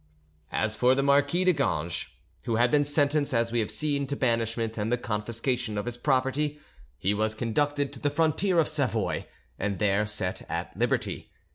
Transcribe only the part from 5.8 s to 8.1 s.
his property, he was conducted to the